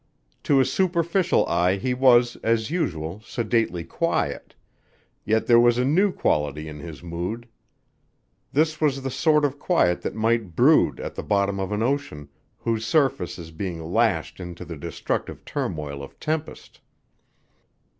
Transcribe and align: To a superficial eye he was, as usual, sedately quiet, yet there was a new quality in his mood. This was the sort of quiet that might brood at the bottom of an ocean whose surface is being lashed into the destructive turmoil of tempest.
To 0.45 0.59
a 0.59 0.65
superficial 0.65 1.45
eye 1.45 1.75
he 1.77 1.93
was, 1.93 2.35
as 2.37 2.71
usual, 2.71 3.19
sedately 3.23 3.83
quiet, 3.83 4.55
yet 5.25 5.45
there 5.45 5.59
was 5.59 5.77
a 5.77 5.85
new 5.85 6.11
quality 6.11 6.67
in 6.67 6.79
his 6.79 7.03
mood. 7.03 7.47
This 8.51 8.81
was 8.81 9.03
the 9.03 9.11
sort 9.11 9.45
of 9.45 9.59
quiet 9.59 10.01
that 10.01 10.15
might 10.15 10.55
brood 10.55 10.99
at 10.99 11.13
the 11.13 11.21
bottom 11.21 11.59
of 11.59 11.71
an 11.71 11.83
ocean 11.83 12.29
whose 12.57 12.83
surface 12.83 13.37
is 13.37 13.51
being 13.51 13.93
lashed 13.93 14.39
into 14.39 14.65
the 14.65 14.75
destructive 14.75 15.45
turmoil 15.45 16.01
of 16.01 16.19
tempest. 16.19 16.81